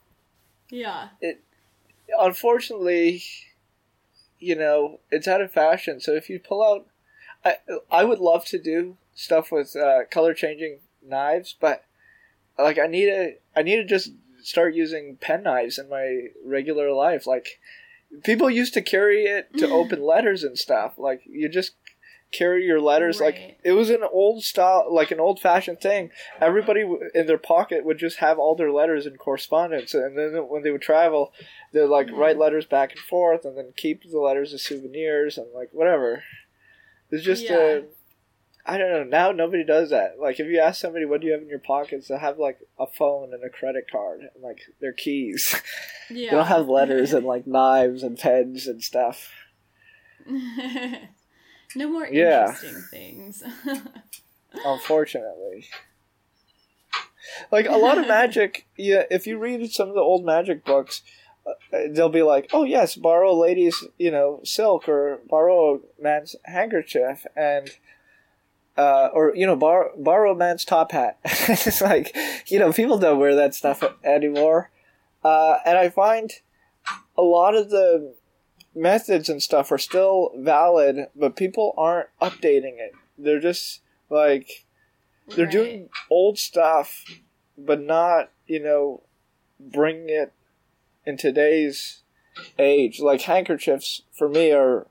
[0.71, 1.09] yeah.
[2.17, 3.21] unfortunately,
[4.41, 6.01] you know, it's out of fashion.
[6.01, 6.87] So if you pull out,
[7.45, 7.57] I
[7.89, 11.85] I would love to do stuff with uh, color changing knives, but
[12.57, 14.11] like I need to I need to just
[14.43, 17.27] start using pen knives in my regular life.
[17.27, 17.59] Like
[18.23, 20.95] people used to carry it to open letters and stuff.
[20.97, 21.73] Like you just
[22.31, 23.33] carry your letters Right.
[23.35, 27.37] like it was an old style like an old fashioned thing everybody w- in their
[27.37, 31.33] pocket would just have all their letters in correspondence and then when they would travel
[31.73, 32.17] they'd like Mhm.
[32.17, 36.23] write letters back and forth and then keep the letters as souvenirs and like whatever
[37.09, 37.57] it's just Yeah.
[37.57, 37.81] uh,
[38.65, 41.33] i don't know now nobody does that like if you ask somebody what do you
[41.33, 44.59] have in your pockets they'll have like a phone and a credit card and like
[44.79, 45.53] their keys
[46.09, 46.29] Yeah.
[46.31, 49.33] they don't have letters and like knives and pens and stuff
[51.75, 52.47] no more Yeah.
[52.49, 53.43] interesting things.
[54.65, 55.65] unfortunately.
[57.51, 59.03] Like a lot of magic, yeah.
[59.09, 61.01] If you read some of the old magic books,
[61.45, 61.53] uh,
[61.91, 66.35] they'll be like, "Oh yes, borrow a lady's, you know, silk, or borrow a man's
[66.43, 67.69] handkerchief, and
[68.77, 72.13] uh, or you know, borrow borrow a man's top hat." it's like,
[72.47, 74.69] you know, people don't wear that stuff anymore,
[75.23, 76.31] uh, and I find
[77.17, 78.13] a lot of the
[78.75, 82.93] methods and stuff are still valid, but people aren't updating it.
[83.17, 84.65] They're just like
[85.35, 85.51] they're Right.
[85.51, 87.05] doing old stuff,
[87.57, 89.01] but not you know
[89.59, 90.33] bringing it
[91.05, 92.01] in today's
[92.57, 92.99] age.
[92.99, 94.87] Like handkerchiefs for me are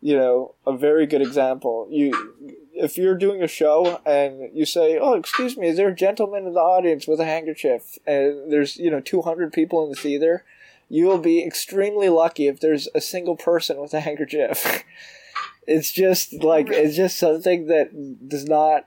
[0.00, 1.86] you know a very good example.
[1.90, 2.34] You
[2.74, 6.46] if you're doing a show and you say, "Oh, excuse me, is there a gentleman
[6.46, 10.44] in the audience with a handkerchief?" and there's you know 200 people in the theater
[10.92, 14.84] you will be extremely lucky if there's a single person with a handkerchief.
[15.66, 18.84] it's just like it's just something that does not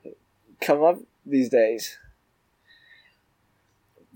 [0.61, 1.97] come up these days.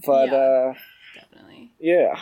[0.05, 0.73] But yeah, uh
[1.15, 1.71] definitely.
[1.79, 2.19] Yeah.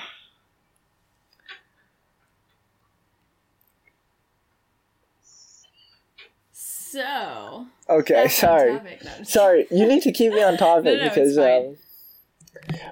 [6.53, 8.79] So Okay, sorry.
[9.03, 11.75] No, sorry, you need to keep me on topic no, no, because um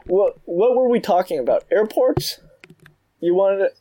[0.07, 1.63] what what were we talking about?
[1.71, 2.41] Airports?
[3.25, 3.71] You wanted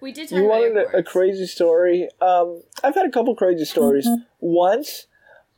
[0.00, 2.08] We did talk you about wanted a, a crazy story.
[2.20, 4.08] Um, I've had a couple crazy stories.
[4.40, 5.06] Once,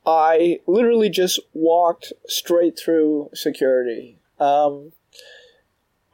[0.04, 4.18] I literally just walked straight through security.
[4.38, 4.92] Um,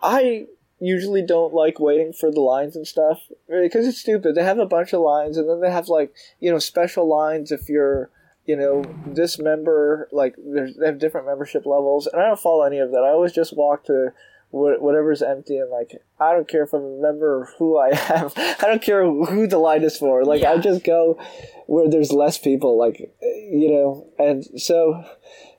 [0.02, 0.46] I
[0.78, 4.34] usually don't like waiting for the lines and stuff because it's stupid.
[4.34, 7.52] They have a bunch of lines, and then they have like you know special lines
[7.52, 8.10] if you're
[8.46, 12.78] you know this member like they have different membership levels, and I don't follow any
[12.78, 13.04] of that.
[13.04, 14.12] I always just walk to wh-
[14.52, 18.30] whatever's empty and like I don't care if I'm a member or who I am.
[18.36, 20.24] I don't care who the line is for.
[20.24, 21.18] Like I just go
[21.66, 22.78] where there's less people.
[22.78, 25.04] Like you know, and so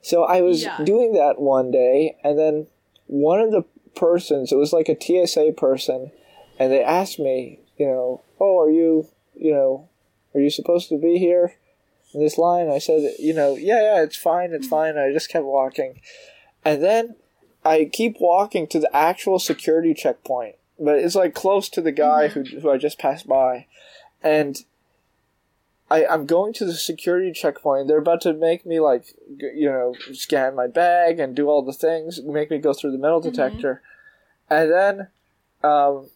[0.00, 0.82] so I was Yeah.
[0.84, 2.66] doing that one day, and then
[3.06, 3.64] one of the
[3.96, 6.12] persons, it was like a TSA person,
[6.58, 9.88] and they asked me, you know, oh, are you, you know,
[10.34, 11.54] are you supposed to be here
[12.12, 12.70] in this line?
[12.70, 14.94] I said, you know, yeah, yeah, it's fine, it's mm-hmm.
[14.94, 14.98] fine.
[14.98, 16.00] I just kept walking,
[16.64, 17.16] and then
[17.64, 22.28] I keep walking to the actual security checkpoint, but it's like close to the guy
[22.28, 23.66] who who I just passed by,
[24.22, 24.64] and.
[25.90, 27.88] I, I'm going to the security checkpoint.
[27.88, 29.04] They're about to make me like,
[29.38, 32.92] g- you know, scan my bag and do all the things, make me go through
[32.92, 33.82] the metal detector,
[34.48, 35.08] and then,
[35.62, 36.08] um,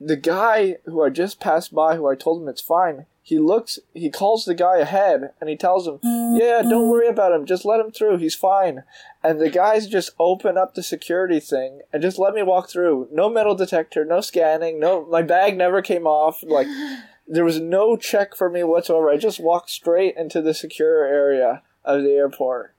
[0.00, 3.78] the guy who I just passed by, who I told him it's fine, he looks,
[3.92, 7.12] he calls the guy ahead and he tells him, "Yeah, don't worry mm-hmm.
[7.12, 7.44] about him.
[7.44, 8.16] Just let him through.
[8.16, 8.84] He's fine."
[9.22, 13.06] And the guys just open up the security thing and just let me walk through.
[13.12, 15.04] No metal detector, no scanning, no.
[15.04, 16.42] My bag never came off.
[16.42, 16.68] Like
[17.28, 19.10] there was no check for me whatsoever.
[19.10, 22.74] I just walked straight into the secure area of the airport.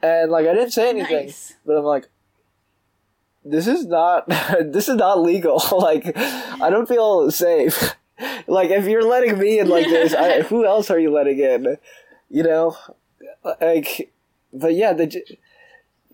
[0.00, 1.54] And like I didn't say anything, Nice.
[1.66, 2.08] but I'm like
[3.44, 4.28] this is not
[4.60, 5.60] this is not legal.
[5.76, 7.96] like I don't feel safe.
[8.46, 11.76] Like if you're letting me in like this, I, who else are you letting in?
[12.30, 12.76] You know?
[13.60, 14.12] Like
[14.52, 15.22] but yeah, the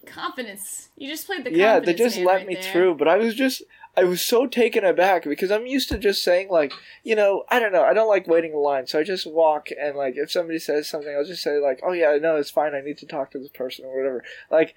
[0.07, 0.89] Confidence.
[0.97, 1.59] You just played the confidence.
[1.59, 2.63] yeah, they just let right me there.
[2.63, 3.63] through, but I was just
[3.97, 6.73] I was so taken aback because I'm used to just saying like,
[7.05, 9.69] you know, I don't know, I don't like waiting in line, so I just walk
[9.79, 12.75] and like if somebody says something, I'll just say like, oh yeah, no, it's fine.
[12.75, 14.25] I need to talk to this person or whatever.
[14.51, 14.75] Like,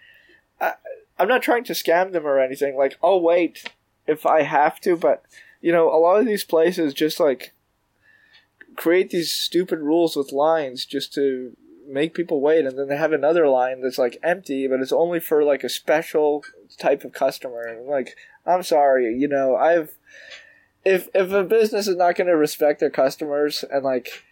[0.60, 0.74] I,
[1.18, 2.76] I'm not trying to scam them or anything.
[2.76, 3.63] Like, I'll wait
[4.06, 5.24] if I have to, but
[5.63, 7.54] you know, a lot of these places just like
[8.76, 11.56] create these stupid rules with lines just to
[11.88, 15.19] make people wait and then they have another line that's like empty but it's only
[15.19, 16.43] for like a special
[16.78, 17.62] type of customer.
[17.62, 19.91] And like i'm sorry you know i've
[20.84, 24.23] if if a business is not going to respect their customers and like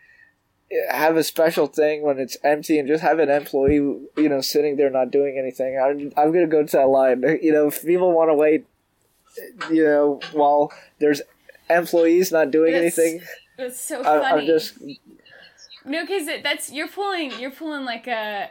[0.89, 4.75] have a special thing when it's empty and just have an employee you know sitting
[4.77, 7.23] there not doing anything i'm, I'm going to go to that line.
[7.41, 8.65] You know if people want to wait
[9.71, 11.21] you know while there's
[11.69, 13.21] employees not doing It's anything
[13.57, 14.41] It's so I, funny.
[14.41, 14.73] i'm just
[15.85, 18.49] No, because that's you're pulling you're pulling like a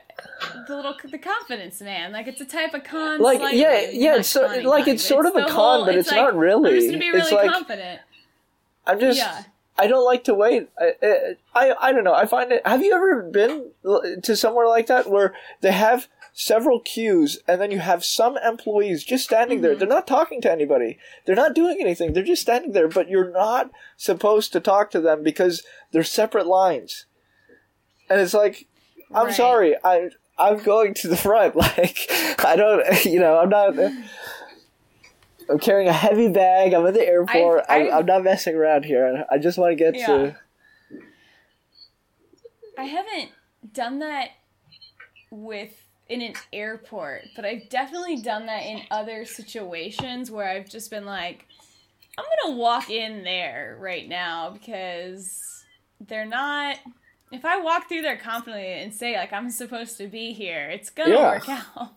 [0.66, 2.12] the little the confidence man.
[2.12, 3.20] Like it's a type of con.
[3.20, 3.60] like slightly.
[3.60, 6.16] yeah yeah it's so, like con, it's sort of a con whole- but it's, like,
[6.16, 8.00] not really I'm just gonna be really it's like confident.
[8.86, 9.44] i'm just Yeah.
[9.78, 12.92] i don't like to wait I, I i don't know i find it have you
[12.94, 13.70] ever been
[14.22, 19.04] to somewhere like that where they have several queues and then you have some employees
[19.04, 19.72] just standing there.
[19.72, 19.78] Mm-hmm.
[19.80, 20.98] they're not talking to anybody.
[21.26, 22.12] They're not doing anything.
[22.12, 25.62] They're just standing there but you're not supposed to talk to them because
[25.92, 27.06] they're separate lines.
[28.08, 28.66] And it's like
[29.12, 29.34] i'm Right.
[29.34, 31.54] sorry i i'm going to the front.
[31.78, 31.98] Like
[32.44, 33.76] i don't you know i'm not
[35.50, 36.72] i'm carrying a heavy bag.
[36.74, 37.64] I'm at the airport.
[37.68, 39.24] I, I'm not messing around here.
[39.30, 40.06] I just want to get Yeah.
[40.06, 40.36] to
[42.78, 43.30] I haven't
[43.72, 44.28] done that
[45.30, 45.72] with
[46.10, 51.06] in an airport, but I've definitely done that in other situations where I've just been
[51.06, 51.46] like,
[52.18, 55.64] I'm gonna walk in there right now because
[56.00, 56.76] they're not.
[57.30, 60.90] If I walk through there confidently and say like I'm supposed to be here, it's
[60.90, 61.30] gonna Yeah.
[61.30, 61.94] work out.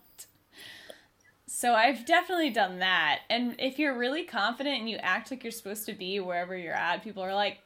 [1.46, 3.20] So I've definitely done that.
[3.30, 6.74] And if you're really confident and you act like you're supposed to be wherever you're
[6.74, 7.58] at, people are like,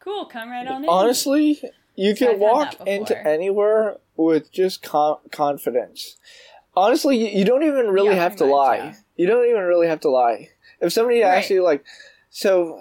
[0.00, 1.60] "Cool, come right on in." honestly
[1.98, 6.16] you can I've walk into anywhere with just con- confidence
[6.76, 8.94] honestly you, you don't even really Yeah, have to much, lie yeah.
[9.16, 10.48] you don't even really have to lie
[10.80, 11.84] if somebody asks you like
[12.30, 12.80] so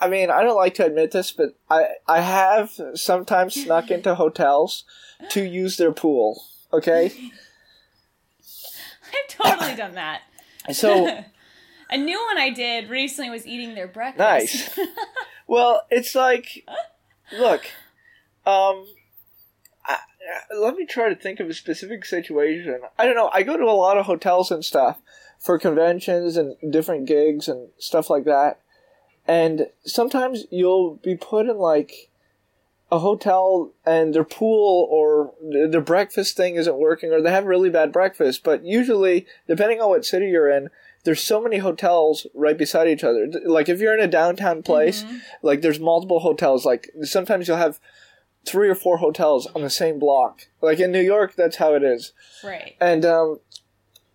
[0.00, 4.14] i mean i don't like to admit this but i i have sometimes snuck into
[4.24, 4.84] hotels
[5.30, 6.42] to use their pool
[6.72, 7.10] okay
[9.16, 10.22] I've totally done that.
[10.72, 11.06] so
[11.90, 14.18] A new one I did recently was eating their breakfast.
[14.18, 14.78] Nice.
[15.46, 16.66] Well, it's like,
[17.38, 17.66] look,
[18.46, 18.86] um,
[19.86, 19.98] I,
[20.56, 22.80] let me try to think of a specific situation.
[22.98, 23.30] I don't know.
[23.32, 25.00] I go to a lot of hotels and stuff
[25.38, 28.60] for conventions and different gigs and stuff like that.
[29.26, 32.10] And sometimes you'll be put in like
[32.92, 35.34] a hotel and their pool or
[35.68, 38.44] their breakfast thing isn't working or they have really bad breakfast.
[38.44, 40.68] But usually, depending on what city you're in,
[41.04, 43.30] there's so many hotels right beside each other.
[43.44, 45.16] Like if you're in a downtown place, mm-hmm.
[45.42, 46.64] like there's multiple hotels.
[46.64, 47.80] Like sometimes you'll have
[48.46, 50.48] three or four hotels on the same block.
[50.60, 52.12] Like in New York, that's how it is.
[52.42, 52.76] Right.
[52.80, 53.40] And um,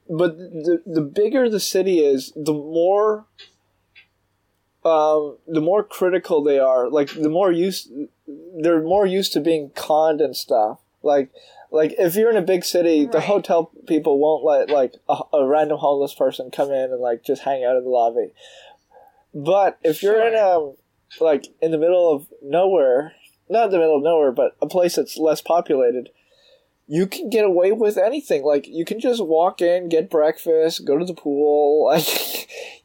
[0.10, 3.26] but the the bigger the city is, the more
[4.84, 6.90] um, the more critical they are.
[6.90, 7.92] Like the more used,
[8.62, 10.80] they're more used to being conned and stuff.
[11.04, 11.32] Like,
[11.72, 13.12] like if you're in a big city, right.
[13.12, 17.24] the hotel people won't let like a, a, random homeless person come in and like
[17.24, 18.34] just hang out in the lobby.
[19.34, 20.72] But if you're in a
[21.24, 23.14] like in the middle of nowhere,
[23.50, 26.10] not the middle of nowhere, but a place that's less populated,
[26.88, 28.43] you can get away with anything.
[28.43, 31.91] Like you can just walk in, get breakfast, go to the pool.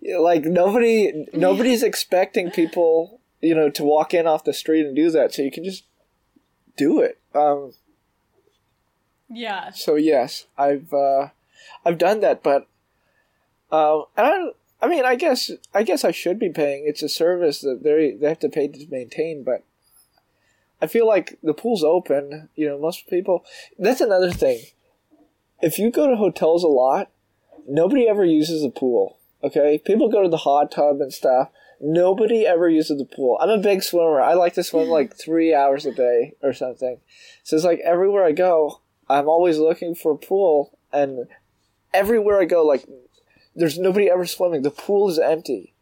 [0.06, 4.94] Like, like nobody, nobody's expecting people, you know, to walk in off the street and
[4.94, 5.32] do that.
[5.32, 5.84] So you can just
[6.76, 7.18] do it.
[7.34, 7.72] Um,
[9.30, 9.70] yeah.
[9.70, 11.28] So yes, I've uh,
[11.84, 12.68] I've done that, but
[13.70, 14.48] um, and I,
[14.82, 16.84] I mean, I guess I guess I should be paying.
[16.86, 19.64] It's a service that they they have to pay to maintain, but
[20.85, 22.51] I feel like the pool's open.
[22.57, 23.43] You know, most people.
[23.78, 24.61] That's another thing.
[25.62, 27.11] If you go to hotels a lot,
[27.66, 29.18] nobody ever uses the pool.
[29.43, 31.49] Okay, people go to the hot tub and stuff.
[31.80, 33.39] Nobody ever uses the pool.
[33.41, 34.20] I'm a big swimmer.
[34.20, 36.99] I like to swim like three hours a day or something.
[37.45, 41.28] So it's like everywhere I go, I'm always looking for a pool, and
[41.95, 42.85] everywhere I go, like
[43.57, 44.61] there's nobody ever swimming.
[44.61, 45.72] The pool is empty.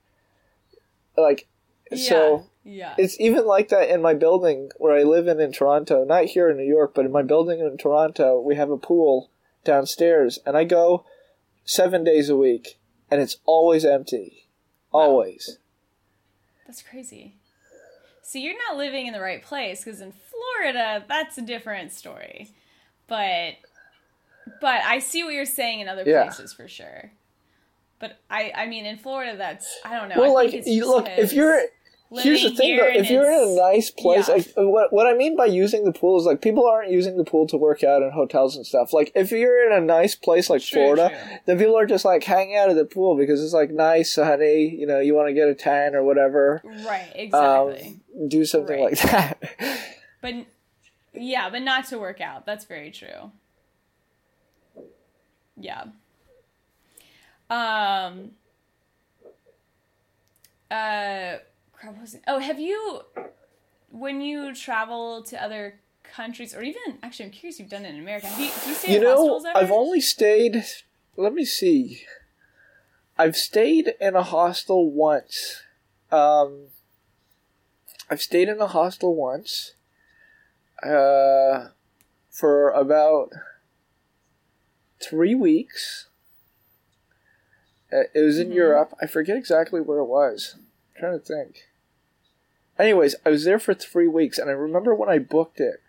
[1.16, 1.48] Like,
[1.90, 2.08] yeah.
[2.08, 2.94] so yeah.
[2.98, 6.04] It's even like that in my building where I live in in Toronto.
[6.04, 9.30] Not here in New York, but in my building in Toronto, we have a pool
[9.64, 11.04] downstairs, and I go
[11.64, 12.78] seven days a week,
[13.10, 14.48] and it's always empty.
[14.92, 15.58] Always.
[16.66, 17.36] That's crazy.
[18.22, 22.50] So you're not living in the right place because in Florida, that's a different story.
[23.08, 23.54] But
[24.60, 26.24] but I see what you're saying in other yeah.
[26.24, 27.12] places for sure.
[27.98, 30.20] But I I mean in Florida that's I don't know.
[30.20, 31.62] Well, like you look if you're
[32.20, 32.86] Here's the thing, though.
[32.86, 34.34] If you're in a nice place, yeah.
[34.34, 37.24] like what what I mean by using the pool is like people aren't using the
[37.24, 38.92] pool to work out in hotels and stuff.
[38.92, 41.38] Like if you're in a nice place like Florida, true.
[41.46, 44.68] then people are just like hanging out at the pool because it's like nice, sunny.
[44.68, 46.60] You know, you want to get a tan or whatever.
[46.64, 47.12] Right.
[47.14, 48.00] Exactly.
[48.14, 48.92] Um, do something right.
[48.92, 49.42] like that.
[50.20, 50.34] but
[51.14, 52.44] yeah, but not to work out.
[52.44, 53.30] That's very true.
[55.56, 55.84] Yeah.
[57.48, 58.32] Um.
[60.70, 61.38] Uh
[62.26, 63.02] Oh, have you,
[63.90, 68.00] when you travel to other countries, or even actually, I'm curious, you've done it in
[68.00, 68.26] America.
[68.26, 69.58] Have you, do you stay you in know, hostels ever?
[69.58, 70.64] I've only stayed.
[71.16, 72.02] Let me see.
[73.18, 75.62] I've stayed in a hostel once.
[76.10, 76.68] Um,
[78.10, 79.74] I've stayed in a hostel once.
[80.82, 81.68] Uh,
[82.32, 83.30] for about
[85.00, 86.08] three weeks.
[87.92, 88.56] Uh, it was in mm-hmm.
[88.56, 88.94] Europe.
[89.00, 90.56] I forget exactly where it was.
[90.56, 91.68] I'm trying to think.
[92.82, 95.80] Anyways, I was there for three weeks, and I remember when I booked it,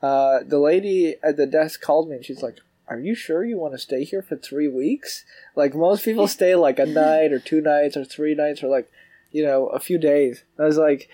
[0.00, 3.58] uh, the lady at the desk called me, and she's like, "Are you sure you
[3.58, 5.24] want to stay here for three weeks?
[5.56, 8.88] Like most people stay like a night or two nights or three nights or like,
[9.32, 11.08] you know, a few days." I was like,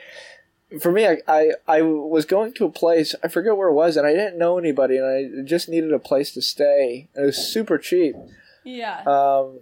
[0.79, 3.97] for me, I, I, I was going to a place, I forget where it was,
[3.97, 7.09] and I didn't know anybody, and I just needed a place to stay.
[7.15, 8.15] It was super cheap.
[8.63, 9.01] Yeah.
[9.07, 9.61] Um,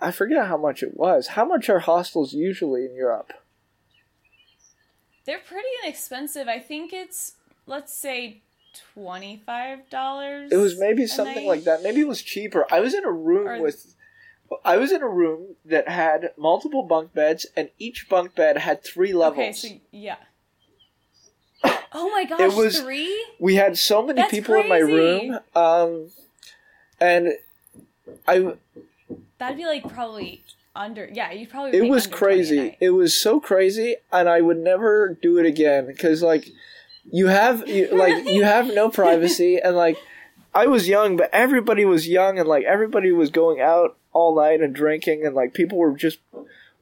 [0.00, 1.28] I forget how much it was.
[1.28, 3.34] How much are hostels usually in Europe?
[5.24, 6.48] They're pretty inexpensive.
[6.48, 7.34] I think it's
[7.66, 8.42] let's say
[8.94, 10.50] twenty five dollars.
[10.52, 11.82] It was maybe something like that.
[11.82, 12.66] Maybe it was cheaper.
[12.70, 13.62] I was in a room or...
[13.62, 13.94] with.
[14.66, 18.84] I was in a room that had multiple bunk beds, and each bunk bed had
[18.84, 19.38] three levels.
[19.38, 20.16] Okay, so yeah.
[21.94, 23.26] Oh my gosh, it was, three?
[23.38, 24.64] We had so many That's people crazy.
[24.64, 26.10] in my room, um,
[26.98, 27.34] and
[28.26, 28.54] I.
[29.36, 30.42] That'd be like probably
[30.74, 32.76] under yeah you probably it was crazy.
[32.80, 36.48] it was so crazy and i would never do it again because like
[37.10, 39.98] you have you, like you have no privacy and like
[40.54, 44.60] i was young but everybody was young and like everybody was going out all night
[44.60, 46.18] and drinking and like people were just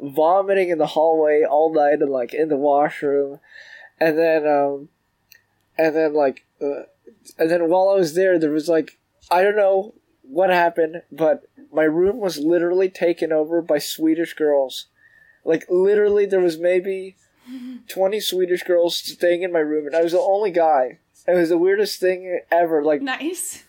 [0.00, 3.38] vomiting in the hallway all night and like in the washroom.
[3.98, 4.88] And then um
[5.76, 6.84] and then like uh,
[7.38, 8.98] and then while i was there there was like
[9.30, 9.94] i don't know
[10.30, 14.86] what happened but my room was literally taken over by Swedish girls.
[15.44, 17.16] Like literally, there was maybe
[17.88, 20.98] twenty Swedish girls staying in my room, and I was the only guy.
[21.26, 22.82] It was the weirdest thing ever.
[22.82, 23.64] Like nice.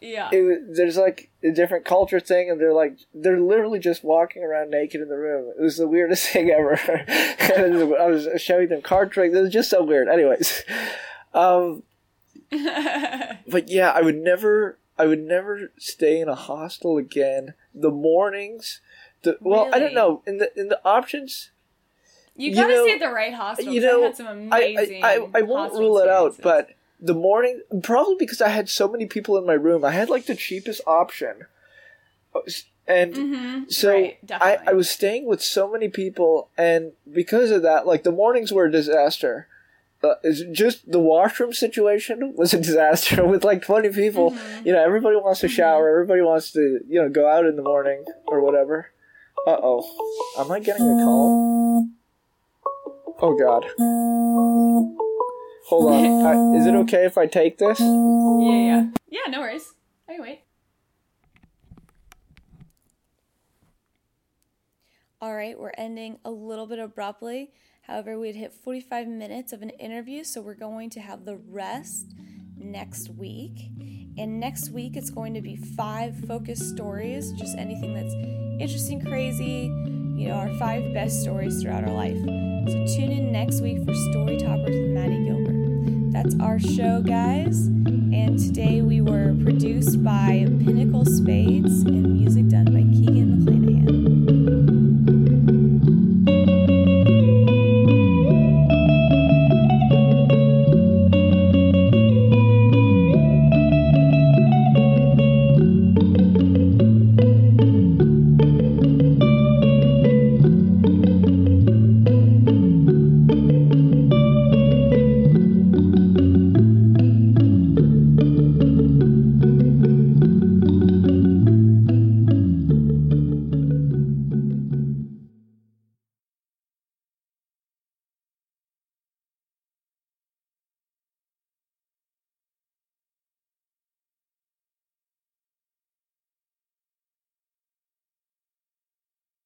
[0.00, 0.30] Yeah.
[0.32, 4.70] It, there's like a different culture thing, and they're like they're literally just walking around
[4.70, 5.52] naked in the room.
[5.58, 6.78] It was the weirdest thing ever.
[7.08, 9.34] I was showing them card tricks.
[9.34, 10.08] It was just so weird.
[10.08, 10.64] Anyways,
[11.34, 11.82] um,
[12.50, 17.54] but yeah, I would never, I would never stay in a hostel again.
[17.74, 18.80] The mornings,
[19.22, 20.22] the well, I don't know.
[20.26, 21.50] In the in the options,
[22.36, 23.72] You You gotta know- stay at the right hospital.
[23.74, 25.04] you 'cause I know, had some I, amazing.
[25.04, 26.70] I, I, I won't rule it out, but
[27.00, 30.26] the morning, probably because I had so many people in my room, I had like
[30.26, 31.46] the cheapest option.
[32.86, 34.58] And Mhm, so right, I.
[34.68, 38.64] I was staying with so many people, and because of that, like the mornings were
[38.66, 39.46] a disaster.
[40.02, 40.14] Uh,
[40.52, 44.30] just the washroom situation was a disaster with like 20 people.
[44.30, 44.66] Mm-hmm.
[44.66, 47.62] You know, everybody wants to shower, everybody wants to, you know, go out in the
[47.62, 48.88] morning or whatever.
[49.46, 50.34] Uh oh.
[50.38, 51.88] Am I getting a call?
[53.22, 53.66] Oh god.
[55.68, 56.26] Hold on.
[56.26, 57.78] I, is it okay if I take this?
[57.78, 57.86] Yeah,
[58.40, 59.30] yeah, yeah.
[59.30, 59.74] No worries.
[60.08, 60.40] I can wait.
[65.22, 67.50] All right, we're ending a little bit abruptly.
[67.82, 72.14] However, we'd hit 45 minutes of an interview, so we're going to have the rest
[72.56, 73.68] next week.
[74.16, 78.14] And next week, it's going to be five focus stories, just anything that's
[78.62, 79.64] interesting, crazy,
[80.18, 82.16] you know, our five best stories throughout our life.
[82.16, 86.12] So tune in next week for Story Toppers with Maddie Gilbert.
[86.12, 87.66] That's our show, guys.
[87.66, 93.29] And today we were produced by Pinnacle Spades and music done by Keegan